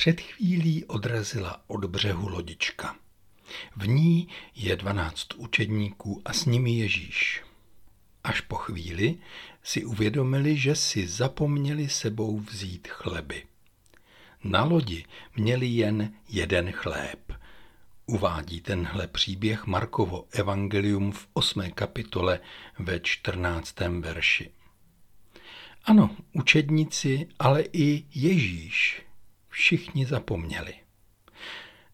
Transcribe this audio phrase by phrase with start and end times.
[0.00, 2.96] Před chvílí odrazila od břehu lodička.
[3.76, 7.42] V ní je dvanáct učedníků a s nimi Ježíš.
[8.24, 9.18] Až po chvíli
[9.62, 13.44] si uvědomili, že si zapomněli sebou vzít chleby.
[14.44, 15.04] Na lodi
[15.36, 17.32] měli jen jeden chléb.
[18.06, 21.70] Uvádí tenhle příběh Markovo evangelium v 8.
[21.70, 22.40] kapitole
[22.78, 23.74] ve 14.
[24.00, 24.50] verši.
[25.84, 29.09] Ano, učedníci, ale i Ježíš
[29.50, 30.74] všichni zapomněli.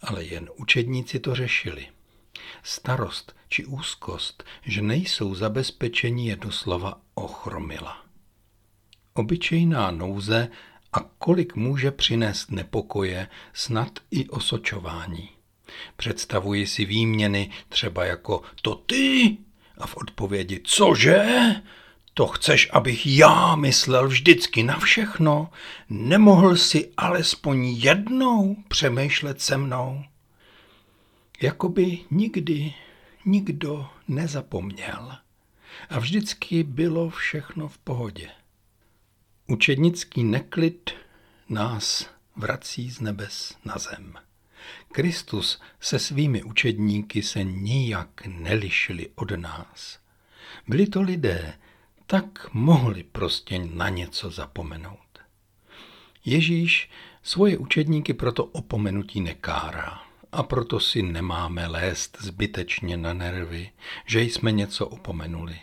[0.00, 1.86] Ale jen učedníci to řešili.
[2.62, 8.04] Starost či úzkost, že nejsou zabezpečení, je doslova ochromila.
[9.14, 10.48] Obyčejná nouze
[10.92, 15.28] a kolik může přinést nepokoje, snad i osočování.
[15.96, 19.36] Představuji si výměny třeba jako to ty
[19.78, 21.24] a v odpovědi cože?
[22.18, 25.50] To chceš, abych já myslel vždycky na všechno?
[25.88, 30.04] Nemohl si alespoň jednou přemýšlet se mnou?
[31.40, 32.74] Jakoby nikdy
[33.24, 35.12] nikdo nezapomněl
[35.90, 38.28] a vždycky bylo všechno v pohodě.
[39.46, 40.90] Učednický neklid
[41.48, 44.14] nás vrací z nebes na zem.
[44.92, 49.98] Kristus se svými učedníky se nijak nelišili od nás.
[50.68, 51.54] Byli to lidé,
[52.10, 55.18] tak mohli prostě na něco zapomenout.
[56.24, 56.90] Ježíš
[57.22, 63.70] svoje učedníky proto opomenutí nekárá a proto si nemáme lézt zbytečně na nervy,
[64.06, 65.56] že jsme něco opomenuli.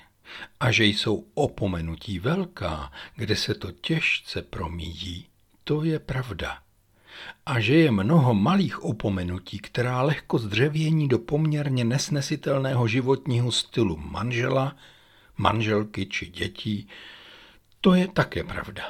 [0.59, 5.25] A že jsou opomenutí velká, kde se to těžce promíjí,
[5.63, 6.57] to je pravda.
[7.45, 14.75] A že je mnoho malých opomenutí, která lehko zdřevění do poměrně nesnesitelného životního stylu manžela,
[15.37, 16.87] manželky či dětí,
[17.81, 18.83] to je také pravda.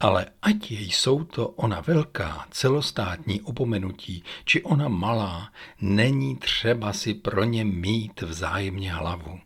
[0.00, 7.44] Ale ať jsou to ona velká celostátní opomenutí, či ona malá, není třeba si pro
[7.44, 9.40] ně mít vzájemně hlavu.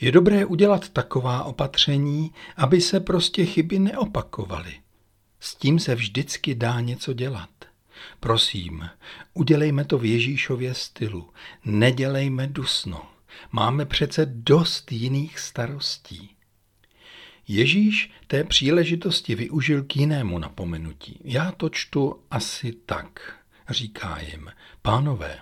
[0.00, 4.74] Je dobré udělat taková opatření, aby se prostě chyby neopakovaly.
[5.40, 7.50] S tím se vždycky dá něco dělat.
[8.20, 8.88] Prosím,
[9.34, 11.30] udělejme to v Ježíšově stylu.
[11.64, 13.06] Nedělejme dusno.
[13.52, 16.30] Máme přece dost jiných starostí.
[17.48, 21.20] Ježíš té příležitosti využil k jinému napomenutí.
[21.24, 23.34] Já to čtu asi tak,
[23.68, 24.50] říká jim.
[24.82, 25.38] Pánové,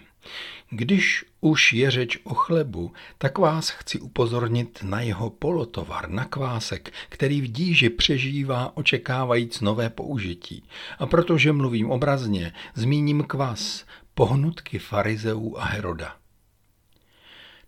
[0.71, 6.93] když už je řeč o chlebu, tak vás chci upozornit na jeho polotovar, na kvásek,
[7.09, 10.65] který v díži přežívá očekávajíc nové použití.
[10.99, 13.85] A protože mluvím obrazně, zmíním kvas,
[14.15, 16.17] pohnutky farizeů a Heroda.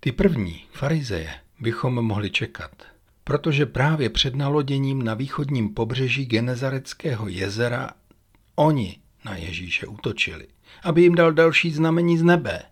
[0.02, 2.70] Ty první, farizeje, bychom mohli čekat,
[3.24, 7.90] protože právě před naloděním na východním pobřeží Genezareckého jezera
[8.54, 10.46] oni na Ježíše utočili,
[10.82, 12.62] aby jim dal další znamení z nebe.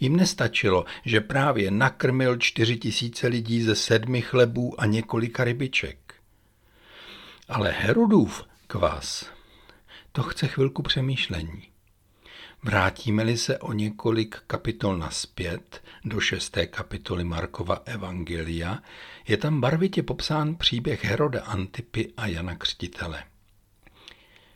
[0.00, 6.14] Jim nestačilo, že právě nakrmil čtyři tisíce lidí ze sedmi chlebů a několika rybiček.
[7.48, 9.30] Ale Herodův kvas,
[10.12, 11.62] to chce chvilku přemýšlení.
[12.62, 18.78] Vrátíme-li se o několik kapitol naspět do šesté kapitoly Markova Evangelia,
[19.28, 23.24] je tam barvitě popsán příběh Heroda Antipy a Jana Křtitele.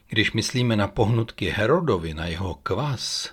[0.08, 3.30] Když myslíme na pohnutky Herodovi, na jeho kvas,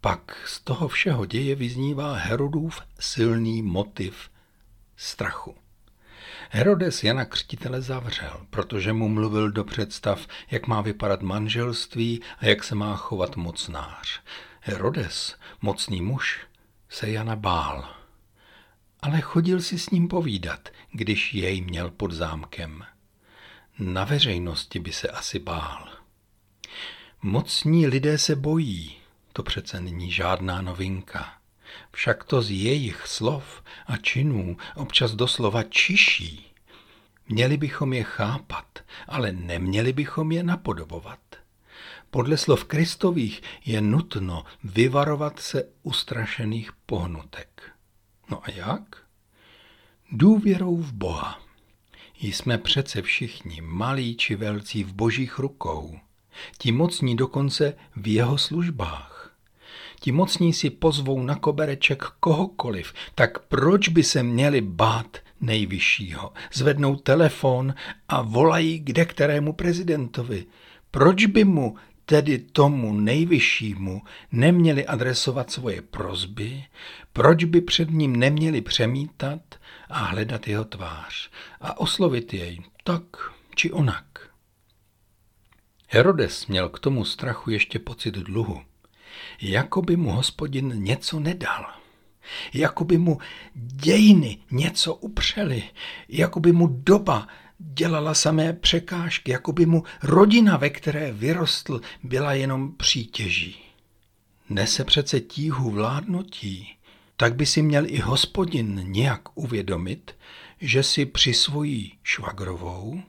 [0.00, 4.30] pak z toho všeho děje vyznívá Herodův silný motiv
[4.96, 5.54] strachu.
[6.52, 12.64] Herodes Jana Křtitele zavřel, protože mu mluvil do představ, jak má vypadat manželství a jak
[12.64, 14.20] se má chovat mocnář.
[14.60, 16.40] Herodes, mocný muž,
[16.88, 17.94] se Jana bál.
[19.00, 22.84] Ale chodil si s ním povídat, když jej měl pod zámkem.
[23.78, 25.88] Na veřejnosti by se asi bál.
[27.22, 28.96] Mocní lidé se bojí,
[29.32, 31.39] to přece není žádná novinka.
[31.92, 36.46] Však to z jejich slov a činů občas doslova čiší.
[37.28, 41.20] Měli bychom je chápat, ale neměli bychom je napodobovat.
[42.10, 47.72] Podle slov Kristových je nutno vyvarovat se ustrašených pohnutek.
[48.30, 48.82] No a jak?
[50.12, 51.40] Důvěrou v Boha.
[52.20, 55.98] Jsme přece všichni, malí či velcí, v božích rukou.
[56.58, 59.19] Ti mocní dokonce v jeho službách.
[60.00, 66.32] Ti mocní si pozvou na kobereček kohokoliv, tak proč by se měli bát nejvyššího?
[66.52, 67.74] Zvednou telefon
[68.08, 70.46] a volají kde kterému prezidentovi.
[70.90, 71.76] Proč by mu,
[72.06, 74.02] tedy tomu nejvyššímu,
[74.32, 76.64] neměli adresovat svoje prozby?
[77.12, 79.40] Proč by před ním neměli přemítat
[79.88, 81.30] a hledat jeho tvář
[81.60, 83.02] a oslovit jej tak
[83.54, 84.04] či onak?
[85.88, 88.62] Herodes měl k tomu strachu ještě pocit dluhu.
[89.40, 91.66] Jako by mu hospodin něco nedal.
[92.54, 93.18] Jako by mu
[93.54, 95.62] dějiny něco upřely.
[96.08, 97.28] Jako by mu doba
[97.58, 99.32] dělala samé překážky.
[99.32, 103.56] Jako by mu rodina, ve které vyrostl, byla jenom přítěží.
[104.48, 106.76] Nese přece tíhu vládnutí,
[107.16, 110.16] tak by si měl i hospodin nějak uvědomit,
[110.60, 113.02] že si přisvojí švagrovou,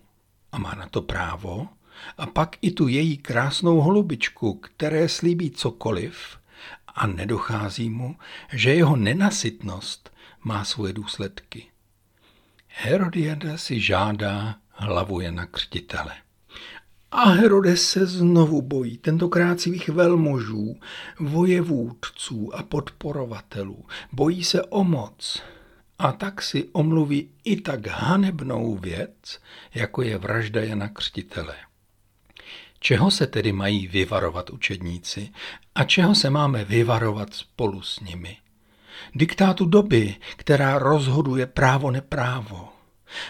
[0.52, 1.68] a má na to právo,
[2.18, 6.38] a pak i tu její krásnou holubičku, které slíbí cokoliv
[6.96, 8.16] a nedochází mu,
[8.54, 10.12] že jeho nenasytnost
[10.44, 11.66] má svoje důsledky.
[12.68, 16.14] Herodiada si žádá hlavu Jana Křtitele.
[17.12, 20.80] A Herodes se znovu bojí, tentokrát svých velmožů,
[21.20, 23.86] vojevůdců a podporovatelů.
[24.12, 25.44] Bojí se o moc
[26.00, 29.40] a tak si omluví i tak hanebnou věc,
[29.74, 31.56] jako je vražda Jana Křtitele.
[32.84, 35.30] Čeho se tedy mají vyvarovat učedníci
[35.76, 38.38] a čeho se máme vyvarovat spolu s nimi?
[39.16, 42.70] Diktátu doby, která rozhoduje právo neprávo.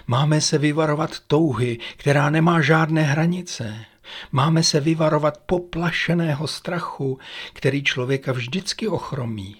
[0.07, 3.85] Máme se vyvarovat touhy, která nemá žádné hranice.
[4.31, 7.19] Máme se vyvarovat poplašeného strachu,
[7.53, 9.55] který člověka vždycky ochromí.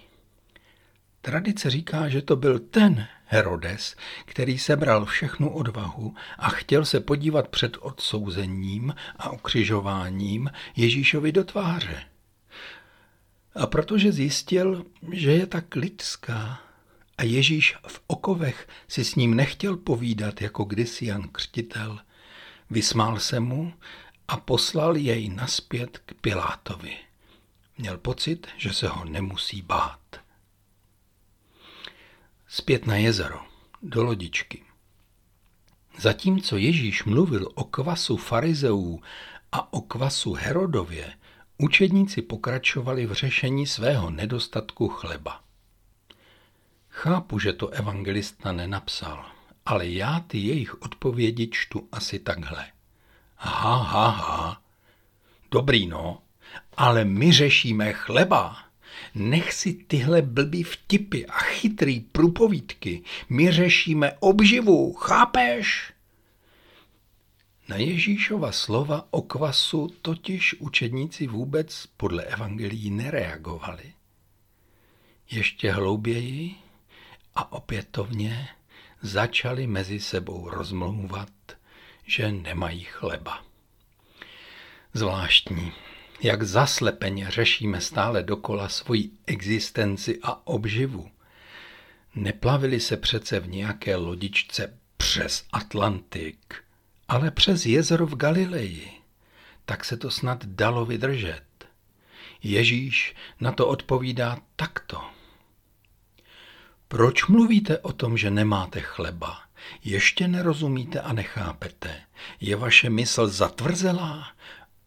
[1.22, 3.96] Tradice říká, že to byl ten Herodes,
[4.26, 12.04] který sebral všechnu odvahu a chtěl se podívat před odsouzením a ukřižováním Ježíšovi do tváře.
[13.56, 16.62] A protože zjistil, že je tak lidská
[17.18, 22.00] a Ježíš v okovech si s ním nechtěl povídat jako kdysi Jan Křtitel,
[22.70, 23.74] vysmál se mu
[24.28, 26.98] a poslal jej naspět k Pilátovi.
[27.78, 30.21] Měl pocit, že se ho nemusí bát.
[32.62, 33.40] Zpět na jezero,
[33.82, 34.64] do lodičky.
[36.00, 39.02] Zatímco Ježíš mluvil o kvasu farizeů
[39.52, 41.14] a o kvasu Herodově,
[41.58, 45.42] učedníci pokračovali v řešení svého nedostatku chleba.
[46.90, 49.26] Chápu, že to evangelista nenapsal,
[49.66, 52.66] ale já ty jejich odpovědi čtu asi takhle.
[53.36, 54.62] Ha, ha, ha.
[55.52, 56.22] Dobrý no,
[56.78, 58.71] ale my řešíme chleba.
[59.16, 63.04] Nech si tyhle blbý vtipy a chytrý průpovídky.
[63.30, 65.94] My řešíme obživu, chápeš?
[67.68, 73.94] Na Ježíšova slova o kvasu totiž učedníci vůbec podle evangelií nereagovali.
[75.32, 76.56] Ještě hlouběji
[77.36, 78.50] a opětovně
[79.02, 81.30] začali mezi sebou rozmlouvat,
[82.06, 83.44] že nemají chleba.
[84.94, 85.72] Zvláštní,
[86.24, 91.12] jak zaslepeně řešíme stále dokola svoji existenci a obživu.
[92.16, 96.56] Neplavili se přece v nějaké lodičce přes Atlantik,
[97.08, 98.92] ale přes jezero v Galileji.
[99.66, 101.44] Tak se to snad dalo vydržet.
[102.44, 105.02] Ježíš na to odpovídá takto.
[106.88, 109.42] Proč mluvíte o tom, že nemáte chleba?
[109.84, 112.02] Ještě nerozumíte a nechápete.
[112.40, 114.28] Je vaše mysl zatvrzelá?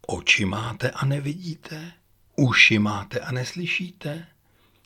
[0.07, 1.93] Oči máte a nevidíte?
[2.37, 4.27] Uši máte a neslyšíte?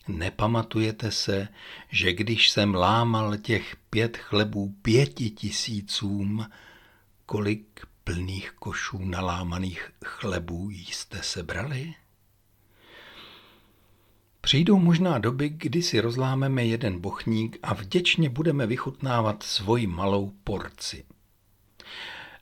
[0.09, 1.49] Nepamatujete se,
[1.91, 6.47] že když jsem lámal těch pět chlebů pěti tisícům,
[7.27, 11.95] kolik plných košů nalámaných chlebů jste sebrali?
[14.41, 21.05] Přijdou možná doby, kdy si rozlámeme jeden bochník a vděčně budeme vychutnávat svoji malou porci.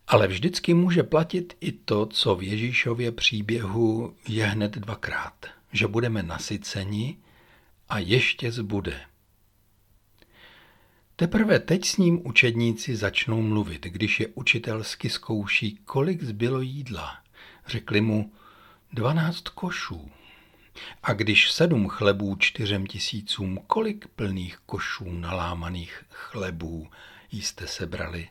[0.06, 6.22] Ale vždycky může platit i to, co v Ježíšově příběhu je hned dvakrát, že budeme
[6.22, 7.18] nasyceni
[7.88, 9.00] a ještě zbude.
[11.16, 17.18] Teprve teď s ním učedníci začnou mluvit, když je učitelsky zkouší, kolik zbylo jídla.
[17.66, 18.32] Řekli mu
[18.92, 20.10] dvanáct košů.
[21.02, 26.88] A když sedm chlebů čtyřem tisícům, kolik plných košů nalámaných chlebů
[27.32, 28.28] jste sebrali?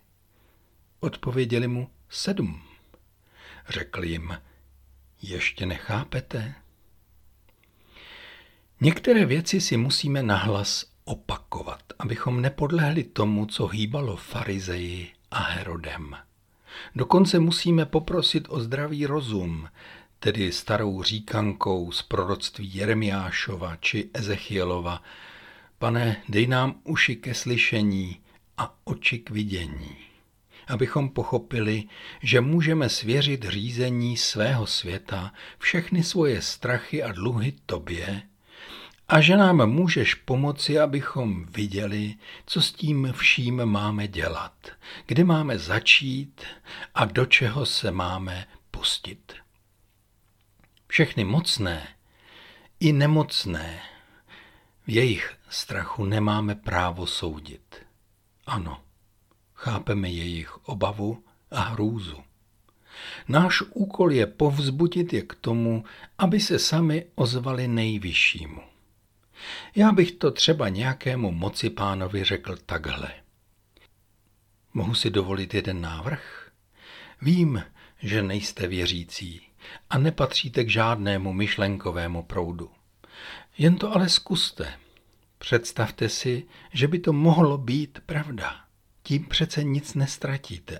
[1.05, 2.61] Odpověděli mu sedm.
[3.69, 4.37] Řekl jim,
[5.21, 6.55] ještě nechápete?
[8.81, 16.15] Některé věci si musíme nahlas opakovat, abychom nepodlehli tomu, co hýbalo farizeji a Herodem.
[16.95, 19.69] Dokonce musíme poprosit o zdravý rozum,
[20.19, 25.03] tedy starou říkankou z proroctví Jeremiášova či Ezechielova.
[25.77, 28.19] Pane, dej nám uši ke slyšení
[28.57, 30.14] a oči k vidění,
[30.67, 31.83] abychom pochopili,
[32.21, 38.21] že můžeme svěřit řízení svého světa, všechny svoje strachy a dluhy tobě,
[39.07, 44.53] a že nám můžeš pomoci, abychom viděli, co s tím vším máme dělat,
[45.05, 46.43] kde máme začít
[46.95, 48.45] a do čeho se máme
[48.75, 49.33] odpustit.
[50.87, 51.87] Všechny mocné
[52.79, 53.81] i nemocné
[54.87, 57.85] v jejich strachu nemáme právo soudit.
[58.45, 58.83] Ano,
[59.65, 62.23] chápeme jejich obavu a hrůzu.
[63.27, 65.83] Náš úkol je povzbudit je k tomu,
[66.17, 68.61] aby se sami ozvali nejvyššímu.
[69.75, 73.11] Já bych to třeba nějakému moci pánovi řekl takhle.
[74.73, 76.51] Mohu si dovolit jeden návrh?
[77.21, 77.63] Vím,
[78.01, 79.41] že nejste věřící
[79.89, 82.71] a nepatříte k žádnému myšlenkovému proudu.
[83.57, 84.73] Jen to ale zkuste.
[85.37, 86.43] Představte si,
[86.73, 88.64] že by to mohlo být pravda.
[89.05, 90.79] Tím přece nic nestratíte.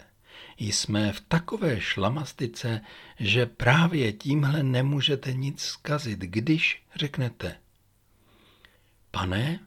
[0.58, 2.82] Jsme v takové šlamastice,
[3.20, 7.58] že právě tímhle nemůžete nic zkazit, když řeknete
[9.12, 9.60] Pane,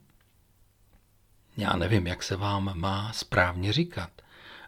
[1.56, 4.10] já nevím, jak se vám má správně říkat,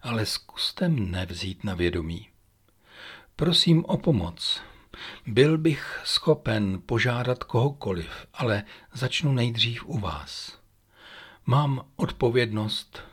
[0.02, 2.28] ale zkuste mne vzít na vědomí.
[3.37, 4.62] Prosím o pomoc.
[5.26, 10.59] Byl bych schopen požádat kohokoliv, ale začnu nejdřív u vás.
[11.47, 13.10] Mám odpovědnost,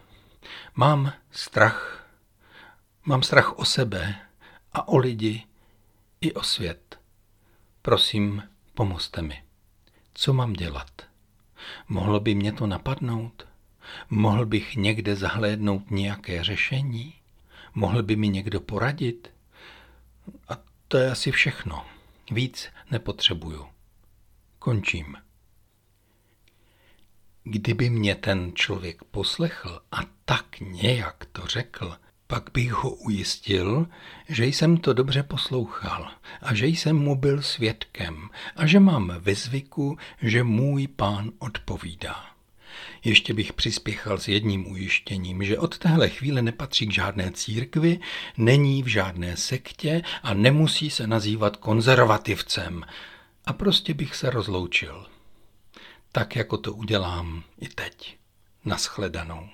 [0.76, 2.08] mám strach,
[3.06, 4.16] mám strach o sebe
[4.74, 5.46] a o lidi
[6.22, 7.00] i o svět.
[7.82, 9.44] Prosím, pomozte mi.
[10.14, 11.02] Co mám dělat?
[11.88, 13.48] Mohlo by mě to napadnout?
[14.10, 17.14] Mohl bych někde zahlédnout nějaké řešení?
[17.74, 19.34] Mohl by mi někdo poradit?
[20.50, 21.86] A to je asi všechno.
[22.32, 23.68] Víc nepotřebuju.
[24.60, 25.18] Končím.
[27.50, 31.96] Kdyby mě ten člověk poslechl a tak nějak to řekl,
[32.28, 33.88] pak bych ho ujistil,
[34.30, 36.12] že jsem to dobře poslouchal
[36.42, 42.26] a že jsem mu byl svědkem a že mám ve zvyku, že můj pán odpovídá.
[43.04, 48.00] Ještě bych přispěchal s jedním ujištěním, že od téhle chvíle nepatří k žádné církvi,
[48.38, 52.84] není v žádné sektě a nemusí se nazývat konzervativcem.
[53.46, 55.06] A prostě bych se rozloučil.
[56.12, 58.18] Tak, jako to udělám i teď.
[58.66, 59.50] Naschledanou.